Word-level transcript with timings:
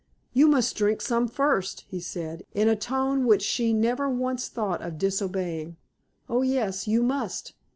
"You 0.33 0.47
must 0.47 0.75
drink 0.75 0.99
some 0.99 1.27
first," 1.27 1.85
he 1.87 1.99
said, 1.99 2.43
in 2.53 2.67
a 2.67 2.75
tone 2.75 3.23
which 3.23 3.43
she 3.43 3.71
never 3.71 4.09
once 4.09 4.47
thought 4.49 4.81
of 4.81 4.97
disobeying. 4.97 5.77
"Oh, 6.27 6.41
yes! 6.41 6.87
you 6.87 7.03
must! 7.03 7.53